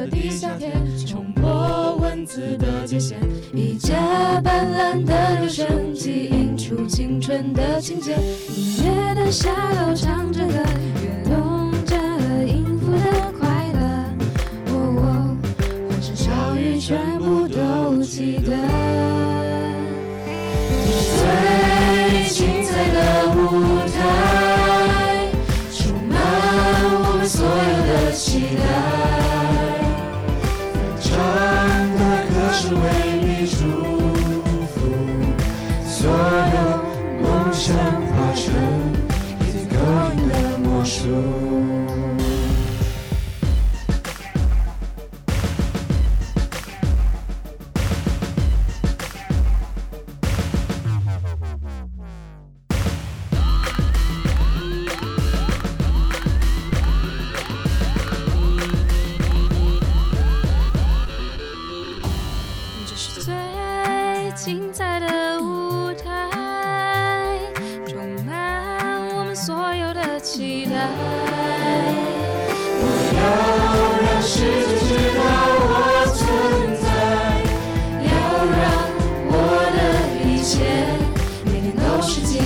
[0.00, 0.72] 的地下铁，
[1.06, 3.16] 冲破文字的界限，
[3.52, 8.16] 一架斑斓的留声机映出青春的情节，
[8.56, 10.54] 音乐的下楼唱着歌，
[11.02, 11.96] 跃动着
[12.46, 13.80] 音符的快乐，
[14.68, 15.36] 哦哦
[15.90, 18.56] 欢声笑语全部都记得，
[32.70, 32.82] 是为
[33.20, 33.99] 你祝
[82.02, 82.39] 世界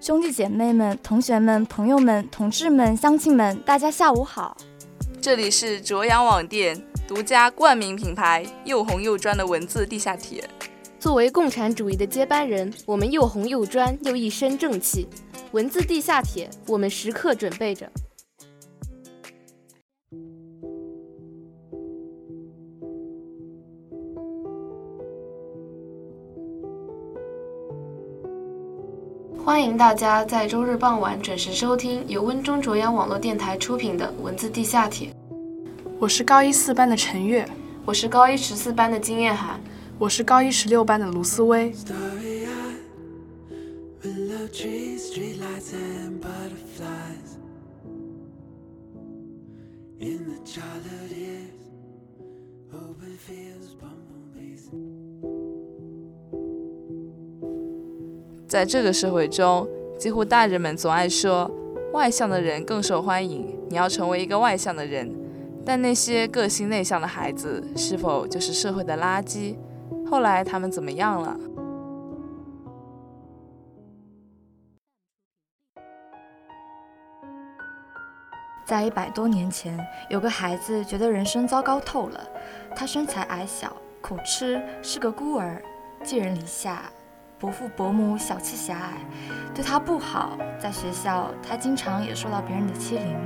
[0.00, 4.56] 兄弟姐妹们、同学们、朋友们、同志们、乡亲们，大家下午好！
[5.20, 10.48] 这里是卓阳网店独家冠名品牌又红又专的文字地下铁。
[11.00, 15.08] 作为共产主义的接班人，我们又红又专又一身正气。
[15.50, 17.90] 文字地下铁，我们时刻准备着。
[29.48, 35.08] 欢迎大家在周日傍晚准时收听由温中卓阳网络电台出品的《文字地下铁》。
[35.98, 37.48] 我是高一四班的陈月，
[37.86, 39.58] 我是高一十四班的金燕涵，
[39.98, 41.72] 我是高一十六班的卢思薇。
[44.02, 47.38] Willow trees, streetlights, and butterflies.
[49.98, 51.56] In the childhood years,
[52.70, 54.68] open fields, bumblebees.
[58.48, 61.50] 在这个社会中，几乎大人们总爱说，
[61.92, 65.14] 外向的人更受欢迎，你要成为一个外向的人。
[65.66, 69.54] 但那些个性内向的孩子，是否就是社会的垃圾？
[70.10, 71.36] 后来他们怎么样了？
[78.64, 82.26] 在一百多年前，有个孩子觉得人生糟糕透了。
[82.74, 85.62] 他身材矮小，口吃，是个孤儿，
[86.02, 86.90] 寄人篱下，
[87.40, 88.94] 伯父伯母小气狭隘，
[89.54, 90.36] 对他不好。
[90.58, 93.16] 在学校，他经常也受到别人的欺凌。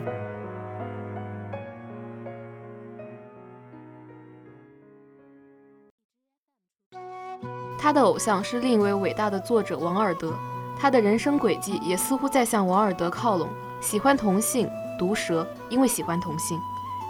[7.78, 10.34] 他的偶像是另一位伟大的作者王尔德，
[10.78, 13.48] 他的人生轨迹也似乎在向王尔德靠拢。
[13.80, 16.58] 喜欢同性，毒舌，因为喜欢同性，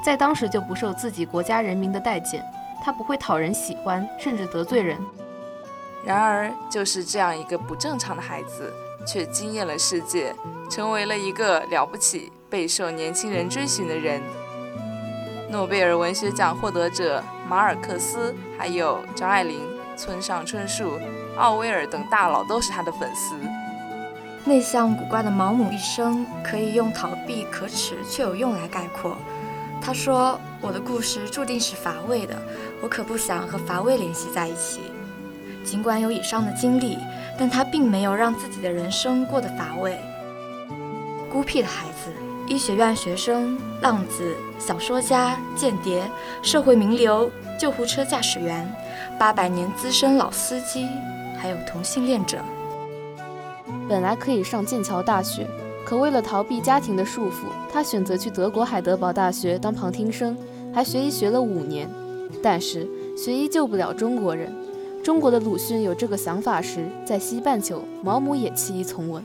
[0.04, 2.44] 在当时就不受自己国家人民的待见。
[2.80, 4.96] 他不会讨人喜欢，甚至得罪人。
[6.04, 8.72] 然而，就是这样一个不正常的孩子，
[9.06, 10.34] 却惊艳了世界，
[10.68, 14.20] 成为了一个了不起、备受年轻人追寻的人。
[15.48, 19.60] 诺贝尔文学奖获得者马尔克斯，还有张爱玲、
[19.96, 20.98] 村上春树、
[21.36, 23.36] 奥威尔等大佬都是他的粉丝。
[24.44, 29.16] 内向古怪的毛姆一生可以用逃避、可耻却有用来概括。
[29.80, 32.34] 他说：“我的故事注定是乏味的，
[32.80, 34.80] 我可不想和乏味联系在一起。”
[35.64, 36.98] 尽管有以上的经历，
[37.38, 39.98] 但他并没有让自己的人生过得乏味。
[41.30, 42.10] 孤僻的孩子，
[42.46, 46.02] 医学院学生、浪子、小说家、间谍、
[46.42, 48.70] 社会名流、救护车驾驶员、
[49.18, 50.86] 八百年资深老司机，
[51.38, 52.38] 还有同性恋者。
[53.88, 55.46] 本来可以上剑桥大学，
[55.86, 60.36] 可为了逃避家庭的束缚，他选择去德国海德堡大学当旁听生，
[60.74, 61.88] 还学医学了五年。
[62.42, 64.52] 但是学医救不了中国人。
[65.02, 69.20] 中国的鲁迅有这个想法时，在西半球，毛姆也弃医从文。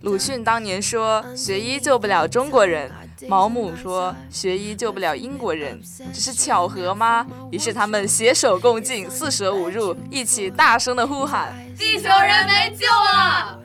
[0.00, 2.90] 鲁迅当年说学医救不了中国人，
[3.28, 5.80] 毛姆说学医救不了英国人，
[6.12, 7.26] 这是巧合吗？
[7.50, 13.60] 于是他们携手共进，四舍五入，一起大声的呼喊：地球人没救了！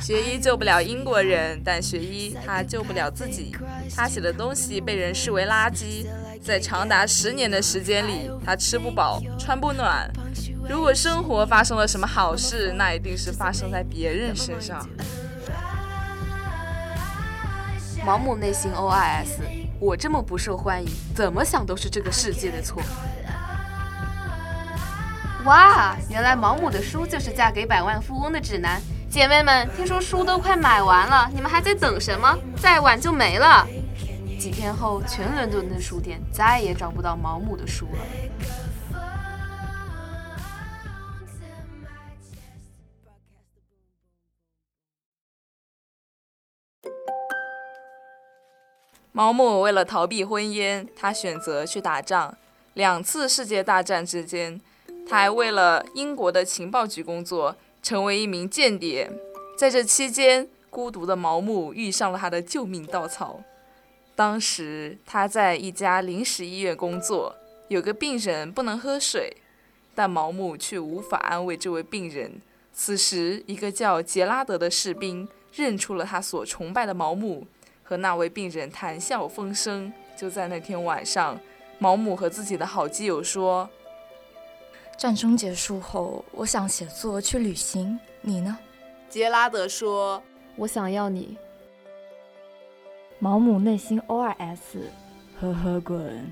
[0.00, 3.56] 学医救不了英国人，但学医他救不了自己。
[3.96, 6.06] 他写的东西被人视为垃圾，
[6.46, 10.08] 在长达十年的时间里，他吃不饱，穿不暖。
[10.68, 14.88] 如果生活发生了什么好事，那一定是发生在别人身上。
[18.04, 19.40] 毛姆内心 OIS：
[19.80, 22.80] 我这么不受欢迎，怎么想都是这个世界的错。
[25.46, 28.80] 哇，原来毛姆的书就是嫁给百万富翁的指南。
[29.10, 32.38] 姐妹们，听说书都快买完了，你们还在等什么？
[32.56, 33.66] 再晚就没了。
[34.38, 37.98] 几天后，全伦敦的书店再也找不到毛姆的书了。
[49.12, 52.36] 毛姆为了逃避婚姻，他选择去打仗。
[52.74, 54.60] 两次世界大战之间，
[55.08, 57.56] 他还为了英国的情报局工作。
[57.82, 59.08] 成为一名间谍，
[59.56, 63.40] 在这期间，孤独的毛姆遇上了他的救命稻草。
[64.16, 67.36] 当时他在一家临时医院工作，
[67.68, 69.36] 有个病人不能喝水，
[69.94, 72.40] 但毛姆却无法安慰这位病人。
[72.72, 77.46] 此时，一个叫杰拉德的士兵认出了他所崇拜的毛姆，
[77.82, 79.92] 和那位病人谈笑风生。
[80.16, 81.38] 就在那天晚上，
[81.78, 83.68] 毛姆和自己的好基友说。
[84.96, 88.00] 战争结束后，我想写作去旅行。
[88.22, 88.56] 你呢？
[89.10, 90.22] 杰拉德说
[90.56, 91.36] ：“我想要你。”
[93.18, 94.78] 毛姆内心 OS：
[95.40, 96.30] 呵呵滚。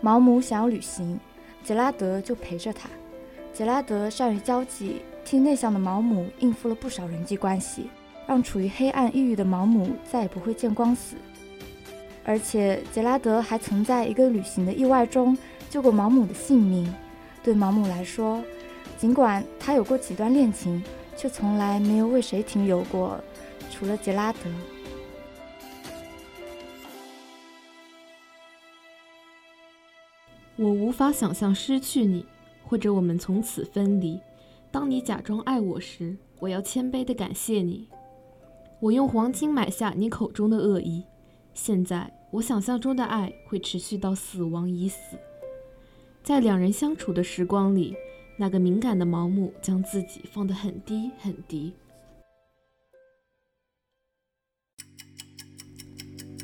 [0.00, 1.18] 毛姆想要旅行，
[1.64, 2.88] 杰拉德就陪着他。
[3.52, 7.90] 杰拉德善于交际，替内向的毛姆应付了不少人际关系，
[8.24, 11.16] 让处于黑暗抑郁的毛姆再也不会见光死。
[12.24, 15.36] 而且杰拉德还曾在一个旅行的意外中
[15.68, 16.94] 救过毛姆的性命。
[17.42, 18.40] 对毛姆来说，
[18.96, 20.80] 尽管他有过几段恋情，
[21.18, 23.20] 却从来没有为谁停留过，
[23.70, 24.38] 除了杰拉德。
[30.56, 32.24] 我无法想象失去你，
[32.64, 34.20] 或者我们从此分离。
[34.70, 37.88] 当你假装爱我时，我要谦卑地感谢你。
[38.80, 41.04] 我用黄金买下你口中的恶意。
[41.52, 42.14] 现在。
[42.30, 45.16] 我想象中的爱会持续到死亡已死，
[46.22, 47.96] 在两人相处的时光里，
[48.40, 51.74] 那个敏感的毛姆将自己放得很低很低。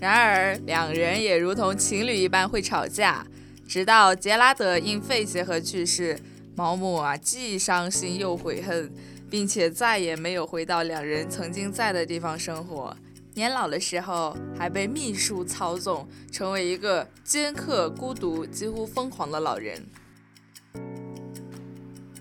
[0.01, 3.25] 然而，两人也如同情侣一般会吵架，
[3.67, 6.19] 直到杰拉德因肺结核去世，
[6.57, 8.93] 毛姆啊既伤心又悔恨，
[9.31, 12.95] 并且再也没有回到两人曾经在的地方生活。
[13.35, 19.81] 年老的时候，还被秘书操纵，成为一个尖刻、孤独、几乎疯狂的老人。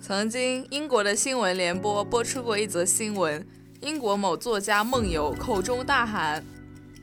[0.06, 3.48] 曾经，英国的新闻联播播出过一则新闻：
[3.80, 6.44] 英国某作家梦游，口中大喊：“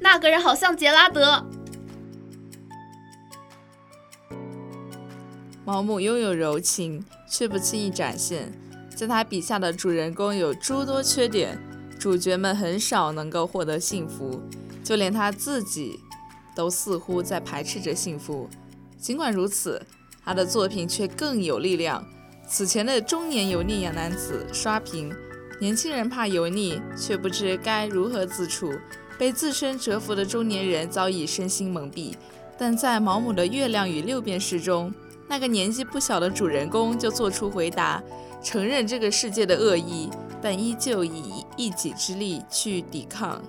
[0.01, 1.47] 那个人好像杰拉德。”
[5.65, 8.53] 毛姆拥有柔情，却不轻易展现，
[8.95, 11.59] 在他笔下的主人公有诸多缺点。
[11.99, 14.43] 主角们很少能够获得幸福，
[14.85, 15.99] 就连他自己
[16.55, 18.47] 都似乎在排斥着幸福。
[18.99, 19.81] 尽管如此，
[20.23, 22.05] 他的作品却更有力量。
[22.53, 25.15] 此前的中年油腻男子刷屏，
[25.61, 28.73] 年轻人怕油腻，却不知该如何自处。
[29.17, 32.13] 被自身折服的中年人早已身心蒙蔽。
[32.59, 34.93] 但在毛姆的《月亮与六便士》中，
[35.29, 38.03] 那个年纪不小的主人公就做出回答，
[38.43, 40.11] 承认这个世界的恶意。
[40.43, 43.41] 但依旧以一己之力去抵抗。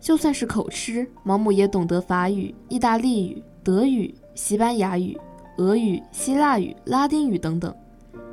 [0.00, 5.18] 就算是口吃，毛姆也懂得法语、意大利语、德语、西班牙语、
[5.58, 7.74] 俄语、希腊语、拉丁语等等。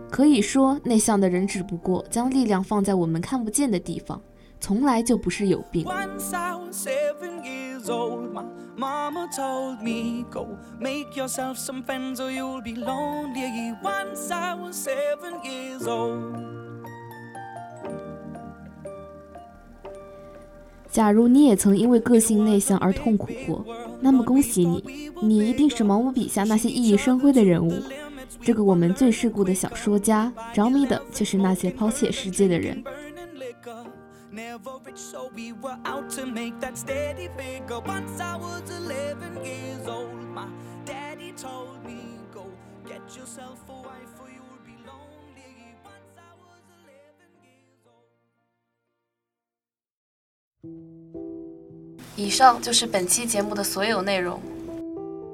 [0.10, 4.22] 可以说，内向的人只不过将力量放在我们看不见的地方。
[4.60, 5.86] 从来就不是有病。
[20.92, 23.66] 假如你也曾因为个性内向而痛苦过，
[24.02, 27.74] 那么恭喜你，你一定是毛姆笔下那些熠熠生辉的人物。
[28.42, 32.84] 这个我们最世故的小说家，着迷的却是那些抛弃世界的人。
[52.22, 54.40] 以上就是本期节目的所有内容。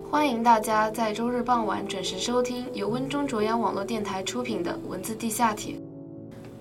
[0.10, 5.75] 欢迎大家在周日傍晚准时收听由温中卓阳网络电台出品的文字地下铁。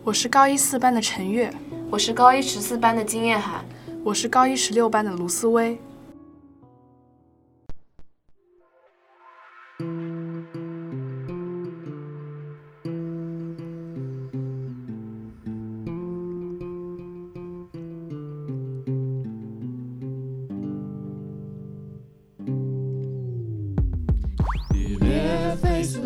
[0.03, 1.49] 我是高一四班的陈月，
[1.89, 3.65] 我是高一十四班的金燕涵，
[4.03, 5.79] 我是高一十六班的卢思薇。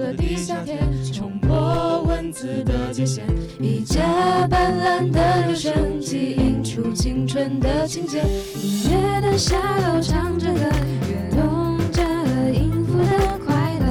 [0.00, 0.78] 的地下铁，
[1.12, 3.20] 冲破文字的界限，
[3.60, 4.00] 一架
[4.48, 8.22] 斑斓的留声机映出青春的情节。
[8.62, 10.60] 音乐的下楼唱着歌，
[11.06, 12.02] 跃动着
[12.50, 13.86] 音符的快乐。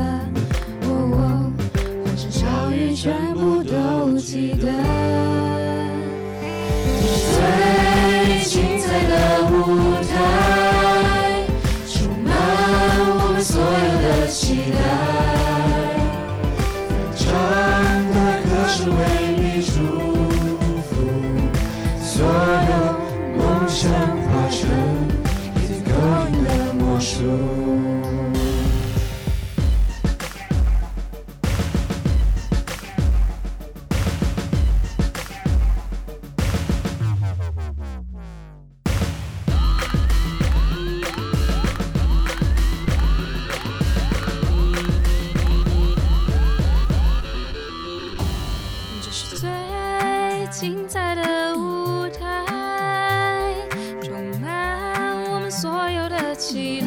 [0.82, 1.54] 哦哦，
[2.04, 4.68] 欢声笑语全部都记得。
[7.36, 7.40] 最
[8.46, 9.14] 精彩的
[9.46, 9.54] 舞
[10.10, 11.46] 台，
[11.88, 12.34] 充满
[13.12, 13.68] 我们所有
[14.02, 15.29] 的期待。
[23.82, 24.70] 转化成
[25.56, 27.89] 一个音的魔术。